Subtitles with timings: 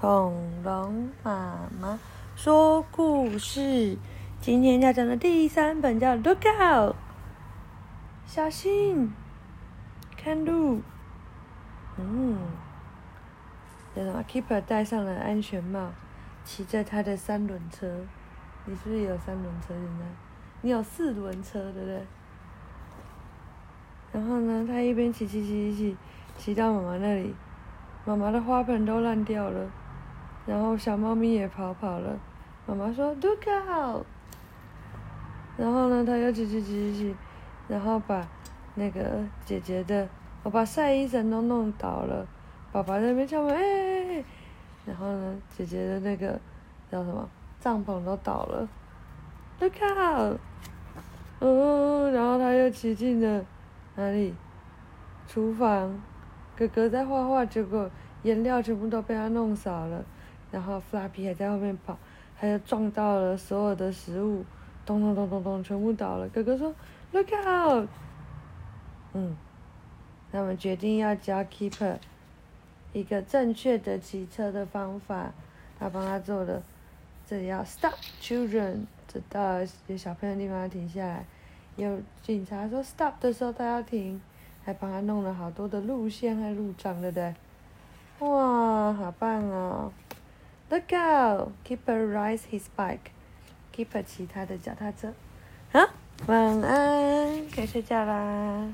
[0.00, 0.32] 恐
[0.64, 1.98] 龙妈妈
[2.34, 3.98] 说故事，
[4.40, 6.94] 今天要讲的第三本叫《Look Out》，
[8.24, 9.12] 小心，
[10.16, 10.80] 看路。
[11.98, 12.38] 嗯，
[13.94, 15.90] 叫什么？Keeper 戴上了安全帽，
[16.46, 17.86] 骑着他的三轮车。
[18.64, 19.74] 你是不是有三轮车？
[19.74, 20.06] 现在
[20.62, 22.06] 你有四轮车，对不对？
[24.12, 25.96] 然后呢，他一边骑骑骑骑骑，
[26.38, 27.34] 骑到妈妈那里，
[28.06, 29.70] 妈妈的花盆都烂掉了。
[30.50, 32.18] 然后小猫咪也跑跑了，
[32.66, 34.04] 妈妈说 “look out”，
[35.56, 37.16] 然后呢，他又骑骑骑骑骑，
[37.68, 38.26] 然后把
[38.74, 40.08] 那个姐姐的，
[40.42, 42.26] 我把晒衣绳都弄倒了，
[42.72, 44.24] 爸爸在那边敲门，哎，
[44.84, 46.36] 然后呢，姐姐的那个
[46.90, 47.28] 叫什么
[47.60, 48.68] 帐篷都倒了
[49.60, 50.36] ，look out，
[51.38, 53.44] 哦，然后他又骑进了
[53.94, 54.34] 哪里？
[55.28, 55.96] 厨房，
[56.56, 57.88] 哥哥在画画，结果
[58.24, 60.04] 颜料全部都被他弄洒了。
[60.50, 61.96] 然后 Flappy 还在后面跑，
[62.38, 64.44] 他就撞到了所有的食物，
[64.84, 66.28] 咚咚咚咚咚，全部倒了。
[66.28, 66.74] 哥哥说
[67.12, 67.88] ：“Look out！”
[69.12, 69.36] 嗯，
[70.32, 71.96] 他们决定要教 Keeper
[72.92, 75.32] 一个正确的骑车的方法。
[75.78, 76.62] 他帮他做了，
[77.26, 81.24] 这里要 Stop children，这到有小朋友的地方要停下来。
[81.76, 84.20] 有警察说 Stop 的时候他要停，
[84.62, 87.34] 还帮他弄了好多的路线和路障，对不对？
[88.18, 89.59] 哇，好棒啊
[90.70, 91.52] Look!
[91.64, 93.10] Keeper rides his bike.
[93.74, 95.12] Keeper 骑他的脚踏车。
[95.72, 95.94] 啊，
[96.26, 98.68] 晚安，该睡觉啦。